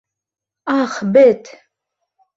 [0.79, 1.43] Ах, бет!